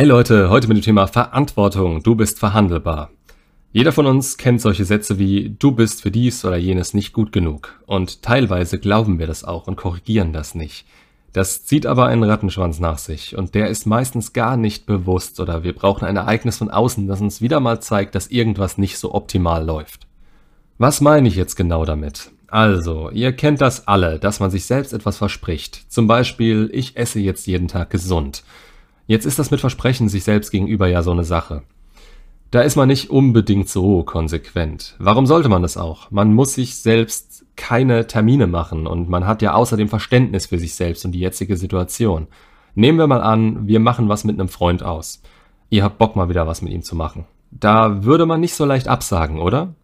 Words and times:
Hey 0.00 0.08
Leute, 0.08 0.48
heute 0.48 0.66
mit 0.66 0.78
dem 0.78 0.82
Thema 0.82 1.06
Verantwortung. 1.08 2.02
Du 2.02 2.14
bist 2.14 2.38
verhandelbar. 2.38 3.10
Jeder 3.70 3.92
von 3.92 4.06
uns 4.06 4.38
kennt 4.38 4.62
solche 4.62 4.86
Sätze 4.86 5.18
wie 5.18 5.54
du 5.58 5.72
bist 5.72 6.00
für 6.00 6.10
dies 6.10 6.42
oder 6.42 6.56
jenes 6.56 6.94
nicht 6.94 7.12
gut 7.12 7.32
genug. 7.32 7.78
Und 7.84 8.22
teilweise 8.22 8.78
glauben 8.78 9.18
wir 9.18 9.26
das 9.26 9.44
auch 9.44 9.66
und 9.66 9.76
korrigieren 9.76 10.32
das 10.32 10.54
nicht. 10.54 10.86
Das 11.34 11.66
zieht 11.66 11.84
aber 11.84 12.06
einen 12.06 12.22
Rattenschwanz 12.22 12.80
nach 12.80 12.96
sich 12.96 13.36
und 13.36 13.54
der 13.54 13.68
ist 13.68 13.84
meistens 13.84 14.32
gar 14.32 14.56
nicht 14.56 14.86
bewusst 14.86 15.38
oder 15.38 15.64
wir 15.64 15.74
brauchen 15.74 16.06
ein 16.06 16.16
Ereignis 16.16 16.56
von 16.56 16.70
außen, 16.70 17.06
das 17.06 17.20
uns 17.20 17.42
wieder 17.42 17.60
mal 17.60 17.82
zeigt, 17.82 18.14
dass 18.14 18.28
irgendwas 18.28 18.78
nicht 18.78 18.96
so 18.96 19.12
optimal 19.12 19.66
läuft. 19.66 20.06
Was 20.78 21.02
meine 21.02 21.28
ich 21.28 21.36
jetzt 21.36 21.56
genau 21.56 21.84
damit? 21.84 22.30
Also, 22.46 23.10
ihr 23.10 23.32
kennt 23.32 23.60
das 23.60 23.86
alle, 23.86 24.18
dass 24.18 24.40
man 24.40 24.50
sich 24.50 24.64
selbst 24.64 24.94
etwas 24.94 25.18
verspricht. 25.18 25.92
Zum 25.92 26.06
Beispiel, 26.06 26.70
ich 26.72 26.96
esse 26.96 27.20
jetzt 27.20 27.46
jeden 27.46 27.68
Tag 27.68 27.90
gesund. 27.90 28.44
Jetzt 29.10 29.26
ist 29.26 29.40
das 29.40 29.50
mit 29.50 29.58
Versprechen 29.58 30.08
sich 30.08 30.22
selbst 30.22 30.52
gegenüber 30.52 30.86
ja 30.86 31.02
so 31.02 31.10
eine 31.10 31.24
Sache. 31.24 31.64
Da 32.52 32.60
ist 32.60 32.76
man 32.76 32.86
nicht 32.86 33.10
unbedingt 33.10 33.68
so 33.68 34.04
konsequent. 34.04 34.94
Warum 35.00 35.26
sollte 35.26 35.48
man 35.48 35.62
das 35.62 35.76
auch? 35.76 36.12
Man 36.12 36.32
muss 36.32 36.54
sich 36.54 36.76
selbst 36.76 37.44
keine 37.56 38.06
Termine 38.06 38.46
machen 38.46 38.86
und 38.86 39.08
man 39.08 39.26
hat 39.26 39.42
ja 39.42 39.54
außerdem 39.54 39.88
Verständnis 39.88 40.46
für 40.46 40.60
sich 40.60 40.76
selbst 40.76 41.04
und 41.04 41.10
die 41.10 41.18
jetzige 41.18 41.56
Situation. 41.56 42.28
Nehmen 42.76 42.98
wir 42.98 43.08
mal 43.08 43.20
an, 43.20 43.66
wir 43.66 43.80
machen 43.80 44.08
was 44.08 44.22
mit 44.22 44.38
einem 44.38 44.48
Freund 44.48 44.84
aus. 44.84 45.20
Ihr 45.70 45.82
habt 45.82 45.98
Bock 45.98 46.14
mal 46.14 46.28
wieder 46.28 46.46
was 46.46 46.62
mit 46.62 46.72
ihm 46.72 46.82
zu 46.84 46.94
machen. 46.94 47.26
Da 47.50 48.04
würde 48.04 48.26
man 48.26 48.38
nicht 48.38 48.54
so 48.54 48.64
leicht 48.64 48.86
absagen, 48.86 49.40
oder? 49.40 49.74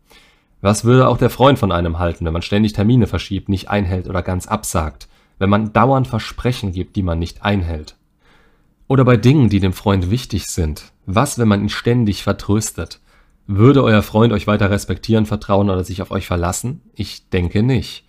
Was 0.60 0.84
würde 0.84 1.08
auch 1.08 1.18
der 1.18 1.30
Freund 1.30 1.58
von 1.58 1.72
einem 1.72 1.98
halten, 1.98 2.26
wenn 2.26 2.32
man 2.32 2.42
ständig 2.42 2.74
Termine 2.74 3.08
verschiebt, 3.08 3.48
nicht 3.48 3.70
einhält 3.70 4.08
oder 4.08 4.22
ganz 4.22 4.46
absagt? 4.46 5.08
Wenn 5.40 5.50
man 5.50 5.72
dauernd 5.72 6.06
Versprechen 6.06 6.70
gibt, 6.70 6.94
die 6.94 7.02
man 7.02 7.18
nicht 7.18 7.42
einhält? 7.42 7.96
Oder 8.88 9.04
bei 9.04 9.16
Dingen, 9.16 9.48
die 9.48 9.60
dem 9.60 9.72
Freund 9.72 10.10
wichtig 10.10 10.46
sind. 10.46 10.92
Was, 11.06 11.38
wenn 11.38 11.48
man 11.48 11.62
ihn 11.62 11.68
ständig 11.68 12.22
vertröstet? 12.22 13.00
Würde 13.46 13.82
euer 13.82 14.02
Freund 14.02 14.32
euch 14.32 14.46
weiter 14.46 14.70
respektieren, 14.70 15.26
vertrauen 15.26 15.70
oder 15.70 15.84
sich 15.84 16.02
auf 16.02 16.10
euch 16.10 16.26
verlassen? 16.26 16.82
Ich 16.94 17.28
denke 17.30 17.62
nicht. 17.62 18.04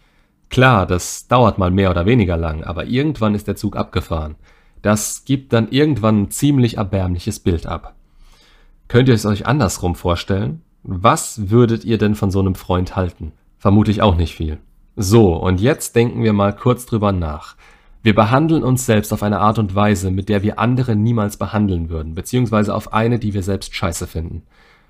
Klar, 0.50 0.86
das 0.86 1.28
dauert 1.28 1.58
mal 1.58 1.72
mehr 1.72 1.92
oder 1.92 2.06
weniger 2.06 2.38
lang, 2.38 2.64
aber 2.64 2.86
irgendwann 2.86 3.36
ist 3.36 3.48
der 3.48 3.56
Zug 3.56 3.76
abgefahren. 3.76 4.36
Das 4.82 5.26
gibt 5.26 5.54
dann 5.54 5.70
irgendwann 5.70 6.24
ein 6.24 6.32
ziemlich 6.32 6.78
erbärmliches 6.78 7.40
Bild 7.40 7.66
ab. 7.66 7.96
Könnt 8.88 9.10
ihr 9.10 9.16
es 9.16 9.26
euch 9.26 9.46
andersrum 9.46 9.96
vorstellen? 9.96 10.62
Was 10.84 11.50
würdet 11.50 11.84
ihr 11.84 11.98
denn 11.98 12.16
von 12.16 12.32
so 12.32 12.40
einem 12.40 12.56
Freund 12.56 12.96
halten? 12.96 13.34
Vermutlich 13.58 14.02
auch 14.02 14.16
nicht 14.16 14.36
viel. 14.36 14.60
So, 14.96 15.36
und 15.36 15.60
jetzt 15.60 15.96
denken 15.96 16.24
wir 16.24 16.34
mal 16.34 16.56
kurz 16.56 16.86
drüber 16.86 17.12
nach. 17.12 17.56
Wir 18.08 18.16
behandeln 18.16 18.64
uns 18.64 18.86
selbst 18.86 19.12
auf 19.12 19.22
eine 19.22 19.42
Art 19.42 19.60
und 19.60 19.76
Weise, 19.76 20.12
mit 20.12 20.30
der 20.30 20.42
wir 20.42 20.60
andere 20.60 20.96
niemals 20.96 21.36
behandeln 21.36 21.90
würden, 21.90 22.16
beziehungsweise 22.16 22.74
auf 22.74 22.94
eine, 22.94 23.20
die 23.20 23.34
wir 23.34 23.44
selbst 23.44 23.76
scheiße 23.76 24.08
finden. 24.08 24.44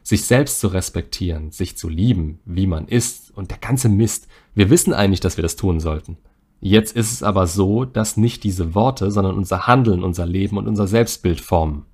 Sich 0.04 0.26
selbst 0.26 0.60
zu 0.60 0.68
respektieren, 0.68 1.50
sich 1.50 1.76
zu 1.80 1.90
lieben, 1.90 2.38
wie 2.46 2.68
man 2.68 2.88
ist 2.88 3.36
und 3.36 3.50
der 3.50 3.58
ganze 3.58 3.90
Mist. 3.90 4.28
Wir 4.54 4.70
wissen 4.70 4.94
eigentlich, 4.94 5.20
dass 5.20 5.36
wir 5.36 5.42
das 5.42 5.56
tun 5.56 5.80
sollten. 5.80 6.18
Jetzt 6.62 6.96
ist 6.96 7.12
es 7.12 7.24
aber 7.24 7.48
so, 7.48 7.86
dass 7.86 8.18
nicht 8.18 8.44
diese 8.44 8.76
Worte, 8.76 9.10
sondern 9.10 9.36
unser 9.36 9.66
Handeln, 9.66 10.04
unser 10.04 10.28
Leben 10.28 10.56
und 10.56 10.68
unser 10.68 10.86
Selbstbild 10.86 11.42
formen. 11.42 11.88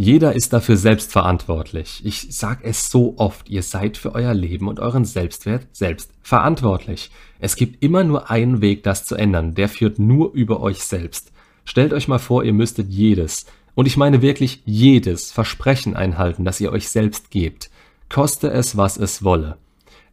Jeder 0.00 0.32
ist 0.36 0.52
dafür 0.52 0.76
selbst 0.76 1.10
verantwortlich. 1.10 2.02
Ich 2.04 2.28
sag 2.30 2.60
es 2.62 2.88
so 2.88 3.14
oft, 3.16 3.50
ihr 3.50 3.64
seid 3.64 3.96
für 3.96 4.14
euer 4.14 4.32
Leben 4.32 4.68
und 4.68 4.78
euren 4.78 5.04
Selbstwert 5.04 5.66
selbst 5.72 6.12
verantwortlich. 6.22 7.10
Es 7.40 7.56
gibt 7.56 7.82
immer 7.82 8.04
nur 8.04 8.30
einen 8.30 8.60
Weg, 8.60 8.84
das 8.84 9.04
zu 9.04 9.16
ändern, 9.16 9.56
der 9.56 9.68
führt 9.68 9.98
nur 9.98 10.32
über 10.34 10.60
euch 10.60 10.84
selbst. 10.84 11.32
Stellt 11.64 11.92
euch 11.92 12.06
mal 12.06 12.20
vor, 12.20 12.44
ihr 12.44 12.52
müsstet 12.52 12.88
jedes, 12.88 13.46
und 13.74 13.86
ich 13.86 13.96
meine 13.96 14.22
wirklich 14.22 14.62
jedes 14.64 15.32
Versprechen 15.32 15.96
einhalten, 15.96 16.44
das 16.44 16.60
ihr 16.60 16.70
euch 16.70 16.88
selbst 16.88 17.32
gebt, 17.32 17.68
koste 18.08 18.52
es, 18.52 18.76
was 18.76 18.98
es 18.98 19.24
wolle. 19.24 19.56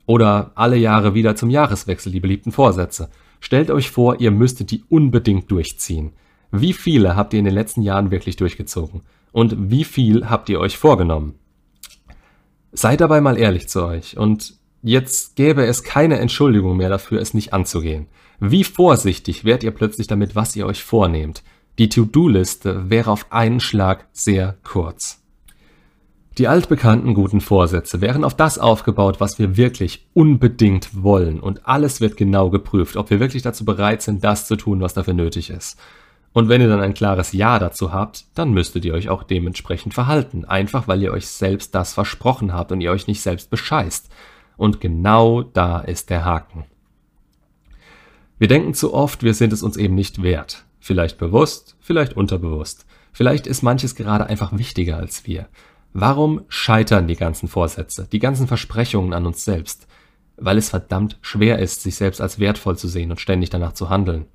Oder 0.08 0.52
alle 0.56 0.78
Jahre 0.78 1.14
wieder 1.14 1.36
zum 1.36 1.52
Jahreswechsel 1.52 2.12
die 2.12 2.20
beliebten 2.20 2.52
Vorsätze. 2.52 3.10
Stellt 3.40 3.70
euch 3.70 3.92
vor, 3.92 4.20
ihr 4.20 4.32
müsstet 4.32 4.72
die 4.72 4.84
unbedingt 4.90 5.52
durchziehen. 5.52 6.14
Wie 6.52 6.74
viele 6.74 7.16
habt 7.16 7.34
ihr 7.34 7.40
in 7.40 7.46
den 7.46 7.54
letzten 7.54 7.84
Jahren 7.84 8.10
wirklich 8.10 8.36
durchgezogen? 8.36 9.02
Und 9.36 9.70
wie 9.70 9.84
viel 9.84 10.30
habt 10.30 10.48
ihr 10.48 10.62
euch 10.62 10.78
vorgenommen? 10.78 11.36
Seid 12.72 13.02
dabei 13.02 13.20
mal 13.20 13.38
ehrlich 13.38 13.68
zu 13.68 13.84
euch 13.84 14.18
und 14.18 14.54
jetzt 14.82 15.36
gäbe 15.36 15.66
es 15.66 15.84
keine 15.84 16.20
Entschuldigung 16.20 16.78
mehr 16.78 16.88
dafür, 16.88 17.20
es 17.20 17.34
nicht 17.34 17.52
anzugehen. 17.52 18.08
Wie 18.40 18.64
vorsichtig 18.64 19.44
werdet 19.44 19.64
ihr 19.66 19.72
plötzlich 19.72 20.08
damit, 20.08 20.38
was 20.38 20.56
ihr 20.56 20.66
euch 20.66 20.86
vornehmt? 20.86 21.44
Die 21.80 21.90
To-Do-Liste 21.90 22.90
wäre 22.90 23.12
auf 23.12 23.30
einen 23.34 23.60
Schlag 23.60 24.08
sehr 24.14 24.56
kurz. 24.64 25.22
Die 26.38 26.48
altbekannten 26.48 27.14
guten 27.14 27.42
Vorsätze 27.42 28.00
wären 28.00 28.24
auf 28.24 28.38
das 28.38 28.58
aufgebaut, 28.58 29.20
was 29.20 29.38
wir 29.38 29.58
wirklich 29.58 30.08
unbedingt 30.14 31.04
wollen 31.04 31.42
und 31.42 31.68
alles 31.68 32.00
wird 32.00 32.16
genau 32.16 32.50
geprüft, 32.50 32.96
ob 32.96 33.10
wir 33.10 33.20
wirklich 33.20 33.44
dazu 33.44 33.66
bereit 33.66 34.02
sind, 34.02 34.24
das 34.24 34.48
zu 34.48 34.56
tun, 34.56 34.80
was 34.80 34.94
dafür 34.94 35.14
nötig 35.14 35.50
ist. 35.50 35.78
Und 36.36 36.50
wenn 36.50 36.60
ihr 36.60 36.68
dann 36.68 36.82
ein 36.82 36.94
klares 36.94 37.32
Ja 37.32 37.60
dazu 37.60 37.94
habt, 37.94 38.26
dann 38.36 38.52
müsstet 38.52 38.84
ihr 38.84 38.94
euch 38.94 39.08
auch 39.08 39.24
dementsprechend 39.24 39.94
verhalten. 39.94 40.44
Einfach 40.44 40.86
weil 40.86 41.02
ihr 41.02 41.14
euch 41.14 41.28
selbst 41.28 41.74
das 41.74 41.94
versprochen 41.94 42.52
habt 42.52 42.74
und 42.74 42.82
ihr 42.82 42.92
euch 42.92 43.08
nicht 43.08 43.22
selbst 43.22 43.50
bescheißt. 43.50 44.10
Und 44.58 44.82
genau 44.82 45.44
da 45.44 45.80
ist 45.80 46.10
der 46.10 46.26
Haken. 46.26 46.66
Wir 48.38 48.50
denken 48.50 48.74
zu 48.74 48.94
oft, 48.94 49.24
wir 49.24 49.34
sind 49.34 49.54
es 49.54 49.64
uns 49.64 49.78
eben 49.78 49.96
nicht 49.96 50.24
wert. 50.24 50.66
Vielleicht 50.82 51.18
bewusst, 51.18 51.78
vielleicht 51.80 52.18
unterbewusst. 52.18 52.86
Vielleicht 53.14 53.48
ist 53.48 53.64
manches 53.64 53.96
gerade 53.96 54.28
einfach 54.28 54.58
wichtiger 54.58 54.98
als 54.98 55.26
wir. 55.26 55.48
Warum 55.94 56.42
scheitern 56.50 57.08
die 57.08 57.16
ganzen 57.16 57.48
Vorsätze, 57.48 58.10
die 58.12 58.20
ganzen 58.20 58.48
Versprechungen 58.48 59.14
an 59.14 59.26
uns 59.26 59.46
selbst? 59.46 59.88
Weil 60.36 60.58
es 60.58 60.70
verdammt 60.70 61.18
schwer 61.22 61.60
ist, 61.60 61.82
sich 61.82 61.96
selbst 61.96 62.20
als 62.20 62.40
wertvoll 62.40 62.78
zu 62.78 62.90
sehen 62.90 63.12
und 63.12 63.22
ständig 63.22 63.52
danach 63.52 63.72
zu 63.72 63.90
handeln. 63.90 64.26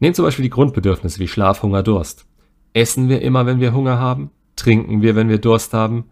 Nehmen 0.00 0.14
zum 0.14 0.24
Beispiel 0.24 0.44
die 0.44 0.50
Grundbedürfnisse 0.50 1.20
wie 1.20 1.28
Schlaf, 1.28 1.62
Hunger, 1.62 1.82
Durst. 1.82 2.26
Essen 2.72 3.08
wir 3.08 3.20
immer, 3.20 3.44
wenn 3.44 3.60
wir 3.60 3.74
Hunger 3.74 3.98
haben? 3.98 4.30
Trinken 4.56 5.02
wir, 5.02 5.14
wenn 5.14 5.28
wir 5.28 5.38
Durst 5.38 5.74
haben? 5.74 6.06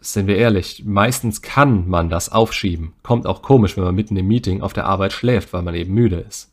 Sind 0.00 0.28
wir 0.28 0.36
ehrlich, 0.36 0.84
meistens 0.86 1.42
kann 1.42 1.88
man 1.88 2.08
das 2.08 2.30
aufschieben. 2.30 2.92
Kommt 3.02 3.26
auch 3.26 3.42
komisch, 3.42 3.76
wenn 3.76 3.84
man 3.84 3.96
mitten 3.96 4.16
im 4.16 4.28
Meeting 4.28 4.62
auf 4.62 4.72
der 4.72 4.86
Arbeit 4.86 5.12
schläft, 5.12 5.52
weil 5.52 5.62
man 5.62 5.74
eben 5.74 5.92
müde 5.92 6.16
ist. 6.16 6.52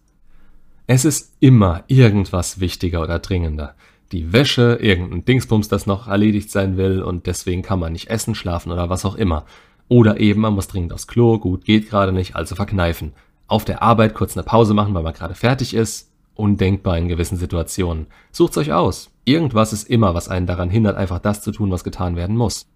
Es 0.87 1.05
ist 1.05 1.35
immer 1.39 1.83
irgendwas 1.87 2.59
wichtiger 2.59 3.03
oder 3.03 3.19
dringender. 3.19 3.75
Die 4.11 4.33
Wäsche, 4.33 4.79
irgendein 4.81 5.25
Dingsbums, 5.25 5.67
das 5.67 5.85
noch 5.85 6.07
erledigt 6.07 6.49
sein 6.49 6.77
will 6.77 7.03
und 7.03 7.27
deswegen 7.27 7.61
kann 7.61 7.79
man 7.79 7.93
nicht 7.93 8.09
essen, 8.09 8.33
schlafen 8.33 8.71
oder 8.71 8.89
was 8.89 9.05
auch 9.05 9.15
immer. 9.15 9.45
Oder 9.89 10.19
eben 10.19 10.41
man 10.41 10.53
muss 10.53 10.67
dringend 10.67 10.93
aufs 10.93 11.07
Klo, 11.07 11.37
gut, 11.37 11.65
geht 11.65 11.89
gerade 11.89 12.11
nicht, 12.11 12.35
also 12.35 12.55
verkneifen. 12.55 13.13
Auf 13.47 13.63
der 13.63 13.83
Arbeit 13.83 14.15
kurz 14.15 14.35
eine 14.35 14.43
Pause 14.43 14.73
machen, 14.73 14.93
weil 14.93 15.03
man 15.03 15.13
gerade 15.13 15.35
fertig 15.35 15.73
ist, 15.73 16.12
undenkbar 16.35 16.97
in 16.97 17.07
gewissen 17.07 17.37
Situationen. 17.37 18.07
Sucht's 18.31 18.57
euch 18.57 18.73
aus. 18.73 19.11
Irgendwas 19.25 19.73
ist 19.73 19.89
immer, 19.89 20.13
was 20.13 20.29
einen 20.29 20.47
daran 20.47 20.69
hindert, 20.69 20.97
einfach 20.97 21.19
das 21.19 21.41
zu 21.41 21.51
tun, 21.51 21.71
was 21.71 21.83
getan 21.83 22.15
werden 22.15 22.35
muss. 22.35 22.67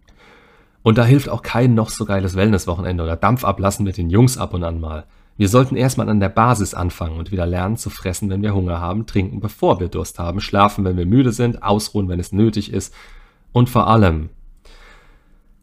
Und 0.84 0.98
da 0.98 1.04
hilft 1.04 1.30
auch 1.30 1.42
kein 1.42 1.74
noch 1.74 1.90
so 1.90 2.06
geiles 2.06 2.36
Wellnesswochenende 2.36 3.04
oder 3.04 3.16
Dampf 3.16 3.44
ablassen 3.44 3.84
mit 3.84 3.98
den 3.98 4.10
Jungs 4.10 4.38
ab 4.38 4.54
und 4.54 4.64
an 4.64 4.80
mal. 4.80 5.06
Wir 5.36 5.50
sollten 5.50 5.76
erstmal 5.76 6.10
an 6.10 6.20
der 6.20 6.30
Basis 6.30 6.74
anfangen 6.74 7.18
und 7.18 7.32
wieder 7.32 7.46
lernen 7.46 7.78
zu 7.78 7.90
fressen, 7.90 8.30
wenn 8.30 8.42
wir 8.42 8.56
Hunger 8.56 8.80
haben, 8.80 9.06
trinken, 9.06 9.40
bevor 9.40 9.80
wir 9.80 9.88
Durst 9.88 10.18
haben, 10.18 10.40
schlafen, 10.40 10.84
wenn 10.84 10.98
wir 10.98 11.06
müde 11.06 11.32
sind, 11.32 11.62
ausruhen, 11.62 12.10
wenn 12.10 12.20
es 12.20 12.32
nötig 12.32 12.74
ist 12.74 12.94
und 13.52 13.70
vor 13.70 13.88
allem 13.88 14.30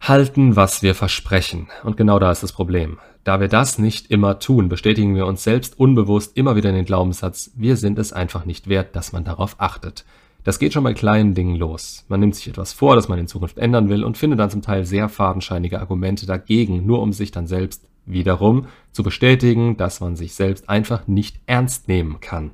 halten, 0.00 0.56
was 0.56 0.82
wir 0.82 0.94
versprechen. 0.94 1.68
Und 1.82 1.96
genau 1.96 2.18
da 2.18 2.30
ist 2.30 2.42
das 2.42 2.52
Problem. 2.52 2.98
Da 3.24 3.40
wir 3.40 3.48
das 3.48 3.78
nicht 3.78 4.10
immer 4.10 4.38
tun, 4.38 4.68
bestätigen 4.68 5.14
wir 5.16 5.26
uns 5.26 5.42
selbst 5.42 5.78
unbewusst 5.78 6.36
immer 6.36 6.56
wieder 6.56 6.72
den 6.72 6.84
Glaubenssatz, 6.84 7.52
wir 7.56 7.78
sind 7.78 7.98
es 7.98 8.12
einfach 8.12 8.44
nicht 8.44 8.68
wert, 8.68 8.94
dass 8.94 9.12
man 9.12 9.24
darauf 9.24 9.56
achtet. 9.58 10.04
Das 10.44 10.58
geht 10.58 10.74
schon 10.74 10.84
bei 10.84 10.92
kleinen 10.92 11.32
Dingen 11.32 11.56
los. 11.56 12.04
Man 12.08 12.20
nimmt 12.20 12.34
sich 12.34 12.48
etwas 12.48 12.74
vor, 12.74 12.96
das 12.96 13.08
man 13.08 13.18
in 13.18 13.26
Zukunft 13.26 13.56
ändern 13.56 13.88
will 13.88 14.04
und 14.04 14.18
findet 14.18 14.40
dann 14.40 14.50
zum 14.50 14.60
Teil 14.60 14.84
sehr 14.84 15.08
fadenscheinige 15.08 15.80
Argumente 15.80 16.26
dagegen, 16.26 16.84
nur 16.84 17.00
um 17.00 17.14
sich 17.14 17.30
dann 17.30 17.46
selbst 17.46 17.86
wiederum 18.04 18.66
zu 18.92 19.02
bestätigen, 19.02 19.78
dass 19.78 20.00
man 20.00 20.16
sich 20.16 20.34
selbst 20.34 20.68
einfach 20.68 21.06
nicht 21.06 21.40
ernst 21.46 21.88
nehmen 21.88 22.20
kann. 22.20 22.50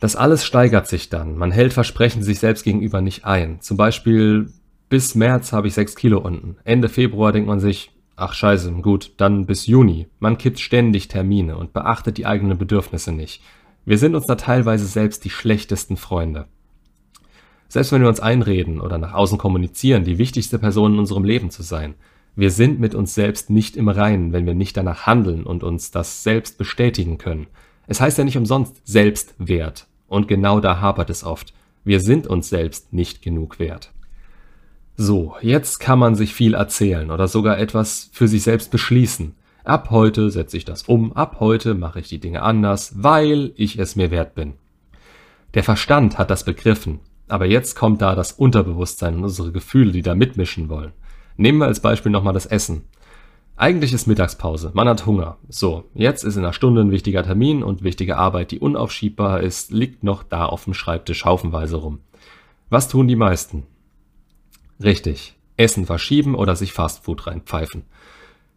Das 0.00 0.16
alles 0.16 0.44
steigert 0.44 0.88
sich 0.88 1.08
dann. 1.08 1.38
Man 1.38 1.52
hält 1.52 1.72
Versprechen 1.72 2.24
sich 2.24 2.40
selbst 2.40 2.64
gegenüber 2.64 3.00
nicht 3.00 3.24
ein. 3.24 3.60
Zum 3.60 3.76
Beispiel, 3.76 4.52
bis 4.88 5.14
März 5.14 5.52
habe 5.52 5.68
ich 5.68 5.74
sechs 5.74 5.94
Kilo 5.94 6.18
unten. 6.18 6.56
Ende 6.64 6.88
Februar 6.88 7.30
denkt 7.30 7.46
man 7.48 7.60
sich, 7.60 7.93
Ach 8.16 8.32
scheiße, 8.32 8.70
gut, 8.74 9.12
dann 9.16 9.46
bis 9.46 9.66
Juni. 9.66 10.06
Man 10.20 10.38
kippt 10.38 10.60
ständig 10.60 11.08
Termine 11.08 11.56
und 11.56 11.72
beachtet 11.72 12.16
die 12.16 12.26
eigenen 12.26 12.58
Bedürfnisse 12.58 13.12
nicht. 13.12 13.42
Wir 13.84 13.98
sind 13.98 14.14
uns 14.14 14.26
da 14.26 14.36
teilweise 14.36 14.86
selbst 14.86 15.24
die 15.24 15.30
schlechtesten 15.30 15.96
Freunde. 15.96 16.46
Selbst 17.68 17.90
wenn 17.90 18.02
wir 18.02 18.08
uns 18.08 18.20
einreden 18.20 18.80
oder 18.80 18.98
nach 18.98 19.14
außen 19.14 19.36
kommunizieren, 19.36 20.04
die 20.04 20.18
wichtigste 20.18 20.58
Person 20.58 20.92
in 20.94 20.98
unserem 21.00 21.24
Leben 21.24 21.50
zu 21.50 21.62
sein, 21.62 21.94
wir 22.36 22.50
sind 22.50 22.80
mit 22.80 22.94
uns 22.94 23.14
selbst 23.14 23.50
nicht 23.50 23.76
im 23.76 23.88
Reinen, 23.88 24.32
wenn 24.32 24.46
wir 24.46 24.54
nicht 24.54 24.76
danach 24.76 25.06
handeln 25.06 25.44
und 25.44 25.62
uns 25.62 25.90
das 25.90 26.22
selbst 26.22 26.58
bestätigen 26.58 27.18
können. 27.18 27.46
Es 27.86 28.00
heißt 28.00 28.18
ja 28.18 28.24
nicht 28.24 28.36
umsonst 28.36 28.80
Selbstwert. 28.86 29.86
Und 30.06 30.28
genau 30.28 30.60
da 30.60 30.80
hapert 30.80 31.10
es 31.10 31.24
oft. 31.24 31.52
Wir 31.84 32.00
sind 32.00 32.26
uns 32.26 32.48
selbst 32.48 32.92
nicht 32.92 33.22
genug 33.22 33.58
wert. 33.58 33.93
So, 34.96 35.34
jetzt 35.40 35.80
kann 35.80 35.98
man 35.98 36.14
sich 36.14 36.34
viel 36.34 36.54
erzählen 36.54 37.10
oder 37.10 37.26
sogar 37.26 37.58
etwas 37.58 38.10
für 38.12 38.28
sich 38.28 38.44
selbst 38.44 38.70
beschließen. 38.70 39.34
Ab 39.64 39.88
heute 39.90 40.30
setze 40.30 40.56
ich 40.56 40.64
das 40.64 40.82
um, 40.82 41.12
ab 41.14 41.38
heute 41.40 41.74
mache 41.74 41.98
ich 41.98 42.08
die 42.08 42.20
Dinge 42.20 42.42
anders, 42.42 43.02
weil 43.02 43.52
ich 43.56 43.78
es 43.78 43.96
mir 43.96 44.12
wert 44.12 44.36
bin. 44.36 44.54
Der 45.54 45.64
Verstand 45.64 46.16
hat 46.16 46.30
das 46.30 46.44
begriffen, 46.44 47.00
aber 47.26 47.46
jetzt 47.46 47.74
kommt 47.74 48.02
da 48.02 48.14
das 48.14 48.32
Unterbewusstsein 48.32 49.16
und 49.16 49.24
unsere 49.24 49.50
Gefühle, 49.50 49.90
die 49.90 50.02
da 50.02 50.14
mitmischen 50.14 50.68
wollen. 50.68 50.92
Nehmen 51.36 51.58
wir 51.58 51.66
als 51.66 51.80
Beispiel 51.80 52.12
nochmal 52.12 52.34
das 52.34 52.46
Essen. 52.46 52.84
Eigentlich 53.56 53.92
ist 53.92 54.06
Mittagspause, 54.06 54.70
man 54.74 54.88
hat 54.88 55.06
Hunger. 55.06 55.38
So, 55.48 55.84
jetzt 55.94 56.22
ist 56.22 56.36
in 56.36 56.44
einer 56.44 56.52
Stunde 56.52 56.82
ein 56.82 56.90
wichtiger 56.92 57.24
Termin 57.24 57.64
und 57.64 57.82
wichtige 57.82 58.16
Arbeit, 58.16 58.52
die 58.52 58.60
unaufschiebbar 58.60 59.40
ist, 59.40 59.72
liegt 59.72 60.04
noch 60.04 60.22
da 60.22 60.46
auf 60.46 60.64
dem 60.64 60.74
Schreibtisch 60.74 61.24
haufenweise 61.24 61.76
rum. 61.76 61.98
Was 62.68 62.88
tun 62.88 63.08
die 63.08 63.16
meisten? 63.16 63.64
Richtig, 64.82 65.36
Essen 65.56 65.86
verschieben 65.86 66.34
oder 66.34 66.56
sich 66.56 66.72
Fastfood 66.72 67.26
reinpfeifen. 67.26 67.84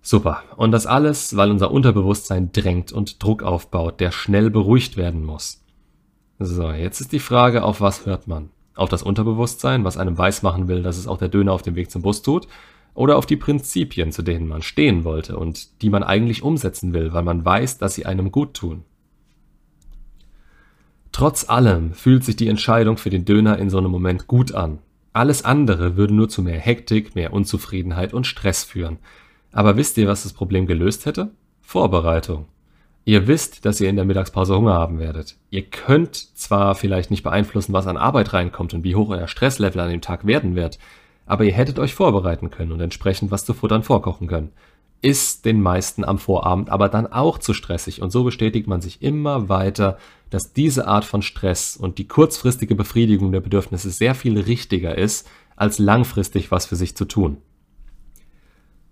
Super, 0.02 0.44
und 0.56 0.72
das 0.72 0.86
alles, 0.86 1.36
weil 1.36 1.52
unser 1.52 1.72
Unterbewusstsein 1.72 2.52
drängt 2.52 2.92
und 2.92 3.22
Druck 3.22 3.44
aufbaut, 3.44 4.00
der 4.00 4.12
schnell 4.12 4.50
beruhigt 4.50 4.96
werden 4.96 5.26
muss. 5.26 5.64
So, 6.40 6.72
jetzt 6.72 7.02
ist 7.02 7.12
die 7.12 7.20
Frage, 7.20 7.64
auf 7.64 7.82
was 7.82 8.06
hört 8.06 8.28
man? 8.28 8.50
Auf 8.76 8.90
das 8.90 9.04
Unterbewusstsein, 9.04 9.84
was 9.84 9.98
einem 9.98 10.18
weismachen 10.18 10.68
will, 10.68 10.84
dass 10.84 10.98
es 10.98 11.08
auch 11.08 11.18
der 11.18 11.30
Döner 11.30 11.52
auf 11.52 11.64
dem 11.64 11.76
Weg 11.76 11.90
zum 11.90 12.04
Bus 12.04 12.22
tut? 12.22 12.48
Oder 12.94 13.18
auf 13.18 13.26
die 13.26 13.36
Prinzipien, 13.36 14.12
zu 14.12 14.22
denen 14.22 14.48
man 14.48 14.62
stehen 14.62 15.04
wollte 15.04 15.38
und 15.38 15.82
die 15.82 15.90
man 15.90 16.04
eigentlich 16.04 16.42
umsetzen 16.42 16.94
will, 16.94 17.12
weil 17.14 17.24
man 17.24 17.44
weiß, 17.44 17.78
dass 17.78 17.96
sie 17.96 18.06
einem 18.06 18.32
gut 18.32 18.54
tun? 18.54 18.84
Trotz 21.12 21.50
allem 21.50 21.94
fühlt 21.94 22.24
sich 22.24 22.36
die 22.36 22.48
Entscheidung 22.48 22.98
für 22.98 23.10
den 23.10 23.26
Döner 23.26 23.58
in 23.58 23.70
so 23.70 23.78
einem 23.78 23.92
Moment 23.92 24.28
gut 24.28 24.54
an. 24.54 24.80
Alles 25.18 25.44
andere 25.44 25.98
würde 25.98 26.14
nur 26.14 26.30
zu 26.30 26.44
mehr 26.44 26.60
Hektik, 26.60 27.16
mehr 27.16 27.34
Unzufriedenheit 27.34 28.14
und 28.14 28.28
Stress 28.28 28.64
führen. 28.64 29.00
Aber 29.52 29.76
wisst 29.76 29.98
ihr, 29.98 30.08
was 30.08 30.22
das 30.22 30.32
Problem 30.32 30.68
gelöst 30.68 31.08
hätte? 31.08 31.32
Vorbereitung. 31.60 32.46
Ihr 33.04 33.26
wisst, 33.26 33.66
dass 33.66 33.82
ihr 33.82 33.90
in 33.90 33.96
der 33.96 34.06
Mittagspause 34.06 34.56
Hunger 34.56 34.76
haben 34.76 35.00
werdet. 35.00 35.36
Ihr 35.50 35.64
könnt 35.64 36.16
zwar 36.38 36.76
vielleicht 36.76 37.10
nicht 37.10 37.24
beeinflussen, 37.24 37.74
was 37.74 37.88
an 37.88 37.98
Arbeit 37.98 38.32
reinkommt 38.32 38.76
und 38.76 38.84
wie 38.84 38.94
hoch 38.94 39.10
euer 39.10 39.28
Stresslevel 39.28 39.82
an 39.82 39.90
dem 39.90 40.02
Tag 40.02 40.28
werden 40.28 40.54
wird, 40.54 40.78
aber 41.26 41.46
ihr 41.46 41.54
hättet 41.54 41.80
euch 41.80 41.96
vorbereiten 41.96 42.52
können 42.52 42.72
und 42.72 42.80
entsprechend 42.80 43.32
was 43.32 43.44
zu 43.44 43.56
futtern 43.56 43.82
vorkochen 43.82 44.28
können. 44.28 44.52
Ist 45.02 45.46
den 45.46 45.62
meisten 45.62 46.04
am 46.04 46.18
Vorabend 46.18 46.70
aber 46.70 46.90
dann 46.90 47.08
auch 47.08 47.38
zu 47.38 47.54
stressig 47.54 48.02
und 48.02 48.12
so 48.12 48.24
bestätigt 48.24 48.68
man 48.68 48.82
sich 48.82 49.02
immer 49.02 49.48
weiter, 49.48 49.98
dass 50.30 50.54
diese 50.54 50.88
Art 50.88 51.06
von 51.06 51.22
Stress 51.22 51.78
und 51.78 51.98
die 51.98 52.08
kurzfristige 52.08 52.76
Befriedigung 52.76 53.32
der 53.32 53.42
Bedürfnisse 53.42 53.92
sehr 53.92 54.16
viel 54.16 54.40
richtiger 54.40 54.98
ist, 54.98 55.28
als 55.56 55.80
langfristig 55.80 56.52
was 56.52 56.66
für 56.66 56.76
sich 56.76 56.96
zu 56.96 57.06
tun. 57.06 57.38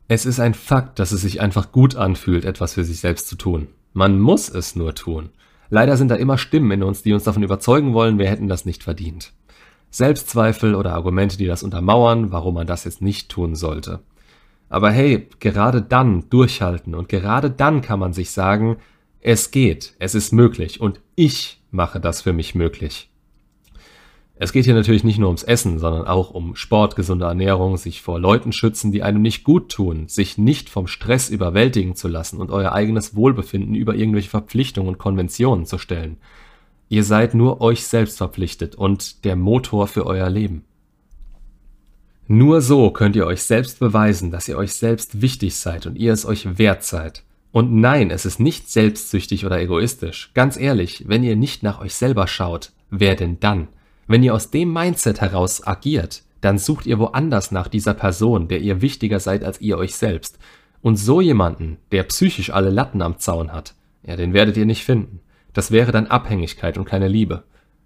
Es 0.08 0.26
ist 0.26 0.40
ein 0.40 0.54
Fakt, 0.54 1.00
dass 1.00 1.12
es 1.12 1.22
sich 1.22 1.42
einfach 1.42 1.72
gut 1.72 1.96
anfühlt, 1.96 2.46
etwas 2.46 2.76
für 2.76 2.84
sich 2.84 3.00
selbst 3.00 3.28
zu 3.28 3.36
tun. 3.36 3.70
Man 3.94 4.20
muss 4.20 4.50
es 4.50 4.76
nur 4.76 4.94
tun. 4.94 5.30
Leider 5.70 5.98
sind 5.98 6.10
da 6.10 6.16
immer 6.16 6.38
Stimmen 6.38 6.72
in 6.72 6.84
uns, 6.84 7.02
die 7.02 7.14
uns 7.14 7.24
davon 7.24 7.42
überzeugen 7.42 7.94
wollen, 7.94 8.20
wir 8.20 8.30
hätten 8.30 8.48
das 8.48 8.66
nicht 8.66 8.84
verdient. 8.84 9.34
Selbstzweifel 9.90 10.76
oder 10.76 10.94
Argumente, 10.94 11.38
die 11.38 11.48
das 11.48 11.64
untermauern, 11.64 12.32
warum 12.32 12.56
man 12.56 12.68
das 12.68 12.84
jetzt 12.84 13.02
nicht 13.02 13.30
tun 13.30 13.56
sollte. 13.56 14.02
Aber 14.70 14.92
hey, 14.92 15.28
gerade 15.40 15.82
dann 15.82 16.30
durchhalten 16.30 16.96
und 16.96 17.10
gerade 17.10 17.50
dann 17.50 17.82
kann 17.82 18.00
man 18.00 18.14
sich 18.14 18.32
sagen, 18.32 18.78
es 19.22 19.52
geht, 19.52 19.96
es 20.00 20.16
ist 20.16 20.34
möglich 20.34 20.82
und 20.82 21.02
ich 21.16 21.62
mache 21.72 22.00
das 22.00 22.22
für 22.22 22.34
mich 22.34 22.56
möglich. 22.56 23.10
Es 24.38 24.52
geht 24.52 24.66
hier 24.66 24.74
natürlich 24.74 25.06
nicht 25.06 25.18
nur 25.18 25.30
ums 25.30 25.44
Essen, 25.44 25.80
sondern 25.80 26.08
auch 26.08 26.30
um 26.30 26.58
Sport, 26.58 26.98
gesunde 26.98 27.26
Ernährung, 27.26 27.78
sich 27.78 28.02
vor 28.02 28.20
Leuten 28.20 28.52
schützen, 28.52 28.92
die 28.92 29.02
einem 29.02 29.22
nicht 29.22 29.46
gut 29.46 29.72
tun, 29.72 30.10
sich 30.10 30.38
nicht 30.38 30.70
vom 30.70 30.88
Stress 30.88 31.30
überwältigen 31.30 31.96
zu 31.96 32.10
lassen 32.10 32.42
und 32.42 32.52
euer 32.52 32.74
eigenes 32.74 33.16
Wohlbefinden 33.16 33.76
über 33.76 33.96
irgendwelche 33.96 34.30
Verpflichtungen 34.30 34.90
und 34.90 34.98
Konventionen 34.98 35.66
zu 35.66 35.78
stellen. 35.78 36.18
Ihr 36.90 37.06
seid 37.06 37.34
nur 37.34 37.62
euch 37.62 37.88
selbst 37.88 38.18
verpflichtet 38.18 38.76
und 38.76 39.24
der 39.24 39.38
Motor 39.38 39.88
für 39.88 40.06
euer 40.06 40.30
Leben. 40.30 40.66
Nur 42.28 42.62
so 42.62 42.90
könnt 42.90 43.16
ihr 43.16 43.28
euch 43.28 43.44
selbst 43.44 43.80
beweisen, 43.80 44.32
dass 44.32 44.48
ihr 44.48 44.58
euch 44.58 44.74
selbst 44.74 45.22
wichtig 45.22 45.58
seid 45.58 45.86
und 45.86 45.96
ihr 45.96 46.12
es 46.12 46.26
euch 46.26 46.58
wert 46.58 46.84
seid. 46.84 47.24
Und 47.52 47.74
nein, 47.74 48.10
es 48.10 48.26
ist 48.26 48.40
nicht 48.40 48.70
selbstsüchtig 48.70 49.46
oder 49.46 49.60
egoistisch. 49.62 50.32
Ganz 50.34 50.58
ehrlich, 50.58 51.06
wenn 51.08 51.24
ihr 51.24 51.36
nicht 51.36 51.62
nach 51.62 51.80
euch 51.80 51.94
selber 51.94 52.28
schaut, 52.28 52.72
wer 52.90 53.16
denn 53.16 53.40
dann? 53.40 53.68
Wenn 54.08 54.24
ihr 54.24 54.34
aus 54.34 54.50
dem 54.50 54.74
Mindset 54.74 55.22
heraus 55.22 55.66
agiert, 55.66 56.24
dann 56.42 56.58
sucht 56.58 56.86
ihr 56.86 57.00
woanders 57.00 57.52
nach 57.52 57.68
dieser 57.68 57.94
Person, 57.94 58.48
der 58.48 58.60
ihr 58.60 58.82
wichtiger 58.82 59.20
seid 59.20 59.44
als 59.44 59.62
ihr 59.62 59.78
euch 59.78 59.96
selbst. 59.96 60.38
Und 60.82 60.98
so 60.98 61.22
jemanden, 61.22 61.78
der 61.92 62.04
psychisch 62.04 62.50
alle 62.50 62.70
Latten 62.72 63.02
am 63.02 63.20
Zaun 63.20 63.54
hat, 63.54 63.76
ja, 64.06 64.16
den 64.16 64.34
werdet 64.34 64.58
ihr 64.58 64.66
nicht 64.66 64.84
finden. 64.84 65.22
Das 65.54 65.72
wäre 65.72 65.92
dann 65.92 66.08
Abhängigkeit 66.08 66.78
und 66.78 66.86
keine 66.86 67.08
Liebe. 67.08 67.44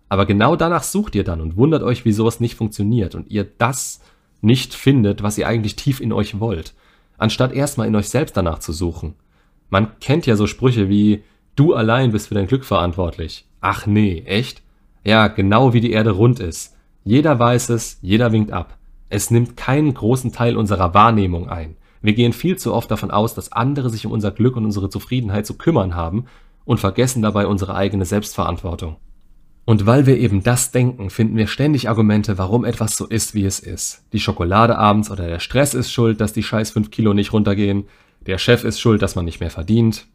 Aber 0.09 0.25
genau 0.25 0.55
danach 0.55 0.83
sucht 0.83 1.13
ihr 1.15 1.23
dann 1.23 1.41
und 1.41 1.55
wundert 1.55 1.83
euch, 1.83 2.03
wieso 2.05 2.27
es 2.27 2.39
nicht 2.39 2.55
funktioniert 2.55 3.15
und 3.15 3.29
ihr 3.29 3.43
das 3.43 4.01
nicht 4.41 4.73
findet, 4.73 5.23
was 5.23 5.37
ihr 5.37 5.47
eigentlich 5.47 5.75
tief 5.75 5.99
in 5.99 6.13
euch 6.13 6.39
wollt, 6.39 6.73
anstatt 7.17 7.53
erstmal 7.53 7.87
in 7.87 7.95
euch 7.95 8.09
selbst 8.09 8.37
danach 8.37 8.59
zu 8.59 8.73
suchen. 8.73 9.15
Man 9.69 9.99
kennt 9.99 10.25
ja 10.25 10.35
so 10.35 10.47
Sprüche 10.47 10.89
wie, 10.89 11.23
du 11.55 11.73
allein 11.73 12.11
bist 12.11 12.27
für 12.27 12.35
dein 12.35 12.47
Glück 12.47 12.65
verantwortlich. 12.65 13.45
Ach 13.61 13.85
nee, 13.85 14.23
echt? 14.25 14.61
Ja, 15.03 15.27
genau 15.27 15.73
wie 15.73 15.81
die 15.81 15.91
Erde 15.91 16.11
rund 16.11 16.39
ist. 16.39 16.75
Jeder 17.03 17.39
weiß 17.39 17.69
es, 17.69 17.99
jeder 18.01 18.31
winkt 18.31 18.51
ab. 18.51 18.77
Es 19.09 19.31
nimmt 19.31 19.57
keinen 19.57 19.93
großen 19.93 20.31
Teil 20.31 20.55
unserer 20.55 20.93
Wahrnehmung 20.93 21.49
ein. 21.49 21.75
Wir 22.01 22.13
gehen 22.13 22.33
viel 22.33 22.57
zu 22.57 22.73
oft 22.73 22.89
davon 22.91 23.11
aus, 23.11 23.33
dass 23.33 23.51
andere 23.51 23.89
sich 23.89 24.05
um 24.05 24.11
unser 24.11 24.31
Glück 24.31 24.55
und 24.55 24.65
unsere 24.65 24.89
Zufriedenheit 24.89 25.45
zu 25.45 25.57
kümmern 25.57 25.95
haben 25.95 26.25
und 26.65 26.79
vergessen 26.79 27.21
dabei 27.21 27.47
unsere 27.47 27.75
eigene 27.75 28.05
Selbstverantwortung. 28.05 28.97
Und 29.69 29.85
weil 29.85 30.07
wir 30.07 30.17
eben 30.17 30.41
das 30.41 30.71
denken, 30.71 31.11
finden 31.11 31.37
wir 31.37 31.45
ständig 31.45 31.89
Argumente, 31.89 32.39
warum 32.39 32.65
etwas 32.65 32.97
so 32.97 33.05
ist, 33.05 33.35
wie 33.35 33.45
es 33.45 33.59
ist. 33.59 34.03
Die 34.13 34.19
Schokolade 34.19 34.75
abends 34.79 35.11
oder 35.11 35.27
der 35.27 35.37
Stress 35.37 35.75
ist 35.75 35.91
schuld, 35.91 36.19
dass 36.19 36.33
die 36.33 36.41
scheiß 36.41 36.71
5 36.71 36.89
Kilo 36.89 37.13
nicht 37.13 37.33
runtergehen. 37.33 37.83
Der 38.25 38.39
Chef 38.39 38.63
ist 38.63 38.79
schuld, 38.79 39.03
dass 39.03 39.13
man 39.13 39.25
nicht 39.25 39.41
mehr 39.41 39.51
verdient. 39.51 40.07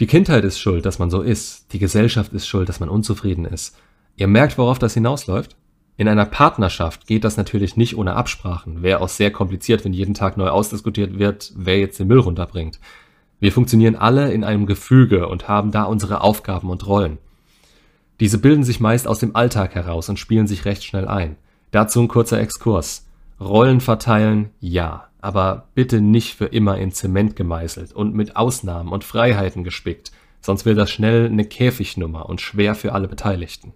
Die 0.00 0.06
Kindheit 0.06 0.44
ist 0.44 0.58
schuld, 0.58 0.86
dass 0.86 0.98
man 0.98 1.10
so 1.10 1.20
ist. 1.20 1.74
Die 1.74 1.78
Gesellschaft 1.78 2.32
ist 2.32 2.46
schuld, 2.46 2.70
dass 2.70 2.80
man 2.80 2.88
unzufrieden 2.88 3.44
ist. 3.44 3.76
Ihr 4.16 4.28
merkt, 4.28 4.56
worauf 4.56 4.78
das 4.78 4.94
hinausläuft? 4.94 5.54
In 5.98 6.08
einer 6.08 6.24
Partnerschaft 6.24 7.06
geht 7.06 7.24
das 7.24 7.36
natürlich 7.36 7.76
nicht 7.76 7.98
ohne 7.98 8.16
Absprachen. 8.16 8.82
Wäre 8.82 9.02
auch 9.02 9.10
sehr 9.10 9.30
kompliziert, 9.30 9.84
wenn 9.84 9.92
jeden 9.92 10.14
Tag 10.14 10.38
neu 10.38 10.48
ausdiskutiert 10.48 11.18
wird, 11.18 11.52
wer 11.54 11.78
jetzt 11.78 12.00
den 12.00 12.08
Müll 12.08 12.20
runterbringt. 12.20 12.80
Wir 13.40 13.52
funktionieren 13.52 13.94
alle 13.94 14.32
in 14.32 14.42
einem 14.42 14.64
Gefüge 14.64 15.28
und 15.28 15.48
haben 15.48 15.70
da 15.70 15.82
unsere 15.82 16.22
Aufgaben 16.22 16.70
und 16.70 16.86
Rollen. 16.86 17.18
Diese 18.20 18.38
bilden 18.38 18.64
sich 18.64 18.80
meist 18.80 19.08
aus 19.08 19.18
dem 19.18 19.34
Alltag 19.34 19.74
heraus 19.74 20.08
und 20.08 20.18
spielen 20.18 20.46
sich 20.46 20.64
recht 20.64 20.84
schnell 20.84 21.08
ein. 21.08 21.36
Dazu 21.70 22.00
ein 22.00 22.08
kurzer 22.08 22.40
Exkurs. 22.40 23.06
Rollen 23.40 23.80
verteilen, 23.80 24.50
ja 24.60 25.08
aber 25.22 25.68
bitte 25.74 26.00
nicht 26.00 26.34
für 26.34 26.46
immer 26.46 26.76
in 26.76 26.90
Zement 26.90 27.36
gemeißelt 27.36 27.92
und 27.92 28.14
mit 28.14 28.36
Ausnahmen 28.36 28.92
und 28.92 29.04
Freiheiten 29.04 29.64
gespickt, 29.64 30.10
sonst 30.40 30.66
wird 30.66 30.76
das 30.76 30.90
schnell 30.90 31.26
eine 31.26 31.44
Käfignummer 31.44 32.28
und 32.28 32.40
schwer 32.40 32.74
für 32.74 32.92
alle 32.92 33.08
Beteiligten. 33.08 33.72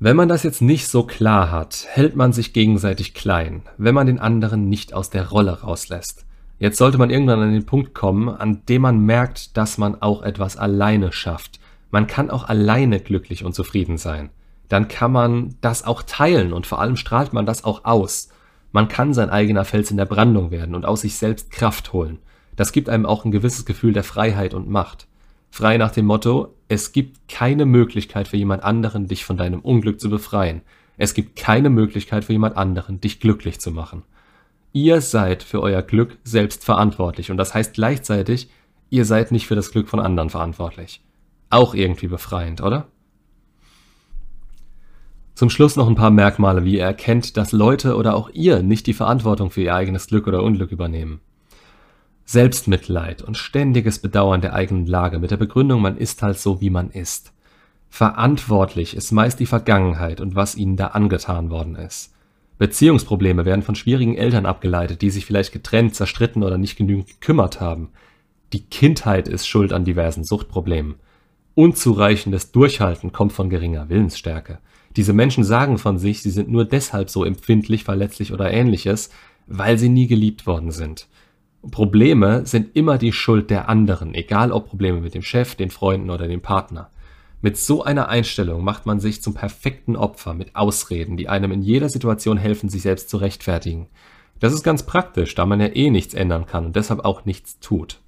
Wenn 0.00 0.16
man 0.16 0.28
das 0.28 0.42
jetzt 0.42 0.62
nicht 0.62 0.88
so 0.88 1.04
klar 1.04 1.50
hat, 1.50 1.86
hält 1.88 2.16
man 2.16 2.32
sich 2.32 2.52
gegenseitig 2.52 3.14
klein, 3.14 3.62
wenn 3.78 3.94
man 3.94 4.08
den 4.08 4.18
anderen 4.18 4.68
nicht 4.68 4.92
aus 4.92 5.10
der 5.10 5.28
Rolle 5.28 5.60
rauslässt. 5.60 6.26
Jetzt 6.58 6.78
sollte 6.78 6.98
man 6.98 7.10
irgendwann 7.10 7.40
an 7.40 7.52
den 7.52 7.66
Punkt 7.66 7.94
kommen, 7.94 8.28
an 8.28 8.62
dem 8.68 8.82
man 8.82 8.98
merkt, 8.98 9.56
dass 9.56 9.78
man 9.78 10.02
auch 10.02 10.22
etwas 10.22 10.56
alleine 10.56 11.12
schafft. 11.12 11.60
Man 11.90 12.06
kann 12.06 12.30
auch 12.30 12.44
alleine 12.44 13.00
glücklich 13.00 13.44
und 13.44 13.54
zufrieden 13.54 13.98
sein. 13.98 14.30
Dann 14.68 14.88
kann 14.88 15.12
man 15.12 15.56
das 15.60 15.84
auch 15.84 16.02
teilen 16.02 16.52
und 16.52 16.66
vor 16.66 16.80
allem 16.80 16.96
strahlt 16.96 17.32
man 17.32 17.46
das 17.46 17.64
auch 17.64 17.84
aus. 17.84 18.28
Man 18.72 18.86
kann 18.88 19.12
sein 19.12 19.30
eigener 19.30 19.64
Fels 19.64 19.90
in 19.90 19.96
der 19.96 20.04
Brandung 20.06 20.52
werden 20.52 20.76
und 20.76 20.86
aus 20.86 21.00
sich 21.00 21.16
selbst 21.16 21.50
Kraft 21.50 21.92
holen. 21.92 22.18
Das 22.54 22.72
gibt 22.72 22.88
einem 22.88 23.06
auch 23.06 23.24
ein 23.24 23.32
gewisses 23.32 23.64
Gefühl 23.64 23.92
der 23.92 24.04
Freiheit 24.04 24.54
und 24.54 24.68
Macht. 24.68 25.08
Frei 25.50 25.76
nach 25.76 25.90
dem 25.90 26.06
Motto, 26.06 26.54
es 26.68 26.92
gibt 26.92 27.28
keine 27.28 27.66
Möglichkeit 27.66 28.28
für 28.28 28.36
jemand 28.36 28.62
anderen, 28.62 29.08
dich 29.08 29.24
von 29.24 29.36
deinem 29.36 29.60
Unglück 29.60 30.00
zu 30.00 30.08
befreien. 30.08 30.62
Es 30.96 31.14
gibt 31.14 31.34
keine 31.34 31.70
Möglichkeit 31.70 32.24
für 32.24 32.32
jemand 32.32 32.56
anderen, 32.56 33.00
dich 33.00 33.18
glücklich 33.18 33.58
zu 33.58 33.72
machen. 33.72 34.04
Ihr 34.72 35.00
seid 35.00 35.42
für 35.42 35.60
euer 35.60 35.82
Glück 35.82 36.18
selbst 36.22 36.64
verantwortlich 36.64 37.32
und 37.32 37.38
das 37.38 37.54
heißt 37.54 37.74
gleichzeitig, 37.74 38.50
ihr 38.90 39.04
seid 39.04 39.32
nicht 39.32 39.48
für 39.48 39.56
das 39.56 39.72
Glück 39.72 39.88
von 39.88 39.98
anderen 39.98 40.30
verantwortlich. 40.30 41.02
Auch 41.50 41.74
irgendwie 41.74 42.06
befreiend, 42.06 42.62
oder? 42.62 42.86
Zum 45.34 45.50
Schluss 45.50 45.76
noch 45.76 45.88
ein 45.88 45.94
paar 45.94 46.10
Merkmale, 46.10 46.64
wie 46.64 46.76
ihr 46.76 46.84
erkennt, 46.84 47.36
dass 47.36 47.52
Leute 47.52 47.96
oder 47.96 48.14
auch 48.14 48.30
ihr 48.30 48.62
nicht 48.62 48.86
die 48.86 48.94
Verantwortung 48.94 49.50
für 49.50 49.62
ihr 49.62 49.74
eigenes 49.74 50.06
Glück 50.06 50.26
oder 50.26 50.42
Unglück 50.42 50.70
übernehmen. 50.70 51.20
Selbstmitleid 52.24 53.22
und 53.22 53.36
ständiges 53.36 53.98
Bedauern 53.98 54.40
der 54.40 54.54
eigenen 54.54 54.86
Lage 54.86 55.18
mit 55.18 55.32
der 55.32 55.36
Begründung, 55.36 55.82
man 55.82 55.96
ist 55.96 56.22
halt 56.22 56.38
so, 56.38 56.60
wie 56.60 56.70
man 56.70 56.90
ist. 56.90 57.32
Verantwortlich 57.88 58.94
ist 58.94 59.10
meist 59.10 59.40
die 59.40 59.46
Vergangenheit 59.46 60.20
und 60.20 60.36
was 60.36 60.54
ihnen 60.54 60.76
da 60.76 60.88
angetan 60.88 61.50
worden 61.50 61.74
ist. 61.74 62.14
Beziehungsprobleme 62.58 63.46
werden 63.46 63.62
von 63.62 63.74
schwierigen 63.74 64.16
Eltern 64.16 64.46
abgeleitet, 64.46 65.02
die 65.02 65.10
sich 65.10 65.26
vielleicht 65.26 65.52
getrennt, 65.52 65.96
zerstritten 65.96 66.44
oder 66.44 66.58
nicht 66.58 66.76
genügend 66.76 67.08
gekümmert 67.08 67.60
haben. 67.60 67.88
Die 68.52 68.62
Kindheit 68.62 69.26
ist 69.26 69.48
schuld 69.48 69.72
an 69.72 69.84
diversen 69.84 70.22
Suchtproblemen. 70.22 70.96
Unzureichendes 71.60 72.52
Durchhalten 72.52 73.12
kommt 73.12 73.34
von 73.34 73.50
geringer 73.50 73.90
Willensstärke. 73.90 74.60
Diese 74.96 75.12
Menschen 75.12 75.44
sagen 75.44 75.76
von 75.76 75.98
sich, 75.98 76.22
sie 76.22 76.30
sind 76.30 76.48
nur 76.48 76.64
deshalb 76.64 77.10
so 77.10 77.22
empfindlich, 77.22 77.84
verletzlich 77.84 78.32
oder 78.32 78.50
ähnliches, 78.50 79.10
weil 79.46 79.76
sie 79.76 79.90
nie 79.90 80.06
geliebt 80.06 80.46
worden 80.46 80.70
sind. 80.70 81.06
Probleme 81.70 82.46
sind 82.46 82.74
immer 82.74 82.96
die 82.96 83.12
Schuld 83.12 83.50
der 83.50 83.68
anderen, 83.68 84.14
egal 84.14 84.52
ob 84.52 84.70
Probleme 84.70 85.02
mit 85.02 85.12
dem 85.12 85.20
Chef, 85.20 85.54
den 85.54 85.68
Freunden 85.68 86.08
oder 86.08 86.28
dem 86.28 86.40
Partner. 86.40 86.88
Mit 87.42 87.58
so 87.58 87.84
einer 87.84 88.08
Einstellung 88.08 88.64
macht 88.64 88.86
man 88.86 88.98
sich 88.98 89.20
zum 89.20 89.34
perfekten 89.34 89.96
Opfer 89.96 90.32
mit 90.32 90.56
Ausreden, 90.56 91.18
die 91.18 91.28
einem 91.28 91.52
in 91.52 91.60
jeder 91.60 91.90
Situation 91.90 92.38
helfen, 92.38 92.70
sich 92.70 92.80
selbst 92.80 93.10
zu 93.10 93.18
rechtfertigen. 93.18 93.88
Das 94.38 94.54
ist 94.54 94.62
ganz 94.62 94.84
praktisch, 94.84 95.34
da 95.34 95.44
man 95.44 95.60
ja 95.60 95.66
eh 95.66 95.90
nichts 95.90 96.14
ändern 96.14 96.46
kann 96.46 96.64
und 96.64 96.76
deshalb 96.76 97.04
auch 97.04 97.26
nichts 97.26 97.58
tut. 97.60 98.00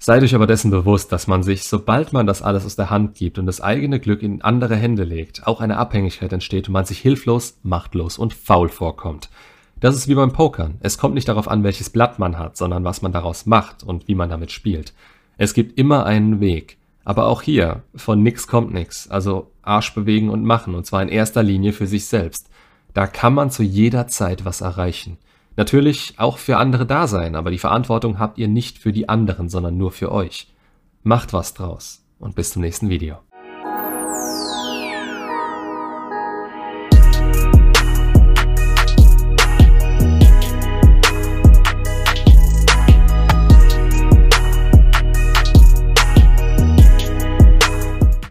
Seid 0.00 0.22
euch 0.22 0.34
aber 0.34 0.46
dessen 0.46 0.70
bewusst, 0.70 1.10
dass 1.10 1.26
man 1.26 1.42
sich, 1.42 1.64
sobald 1.64 2.12
man 2.12 2.26
das 2.26 2.40
alles 2.40 2.64
aus 2.64 2.76
der 2.76 2.88
Hand 2.88 3.16
gibt 3.16 3.38
und 3.38 3.46
das 3.46 3.60
eigene 3.60 3.98
Glück 3.98 4.22
in 4.22 4.42
andere 4.42 4.76
Hände 4.76 5.02
legt, 5.02 5.46
auch 5.46 5.60
eine 5.60 5.76
Abhängigkeit 5.76 6.32
entsteht 6.32 6.68
und 6.68 6.72
man 6.72 6.84
sich 6.84 7.00
hilflos, 7.00 7.58
machtlos 7.64 8.16
und 8.16 8.32
faul 8.32 8.68
vorkommt. 8.68 9.28
Das 9.80 9.96
ist 9.96 10.06
wie 10.06 10.14
beim 10.14 10.32
Pokern. 10.32 10.76
Es 10.80 10.98
kommt 10.98 11.14
nicht 11.14 11.28
darauf 11.28 11.48
an, 11.48 11.64
welches 11.64 11.90
Blatt 11.90 12.18
man 12.18 12.38
hat, 12.38 12.56
sondern 12.56 12.84
was 12.84 13.02
man 13.02 13.12
daraus 13.12 13.46
macht 13.46 13.82
und 13.82 14.06
wie 14.06 14.14
man 14.14 14.30
damit 14.30 14.52
spielt. 14.52 14.92
Es 15.36 15.52
gibt 15.52 15.78
immer 15.78 16.06
einen 16.06 16.40
Weg. 16.40 16.78
Aber 17.04 17.26
auch 17.26 17.42
hier, 17.42 17.82
von 17.94 18.22
nix 18.22 18.46
kommt 18.46 18.72
nix. 18.72 19.08
Also 19.08 19.50
Arsch 19.62 19.94
bewegen 19.94 20.30
und 20.30 20.44
machen, 20.44 20.74
und 20.74 20.84
zwar 20.84 21.02
in 21.02 21.08
erster 21.08 21.42
Linie 21.42 21.72
für 21.72 21.86
sich 21.86 22.06
selbst. 22.06 22.50
Da 22.92 23.06
kann 23.06 23.34
man 23.34 23.50
zu 23.50 23.62
jeder 23.62 24.08
Zeit 24.08 24.44
was 24.44 24.60
erreichen. 24.60 25.16
Natürlich 25.58 26.14
auch 26.18 26.38
für 26.38 26.56
andere 26.56 26.86
da 26.86 27.08
sein, 27.08 27.34
aber 27.34 27.50
die 27.50 27.58
Verantwortung 27.58 28.20
habt 28.20 28.38
ihr 28.38 28.46
nicht 28.46 28.78
für 28.78 28.92
die 28.92 29.08
anderen, 29.08 29.48
sondern 29.48 29.76
nur 29.76 29.90
für 29.90 30.12
euch. 30.12 30.46
Macht 31.02 31.32
was 31.32 31.52
draus 31.52 32.06
und 32.20 32.36
bis 32.36 32.52
zum 32.52 32.62
nächsten 32.62 32.90
Video. 32.90 33.16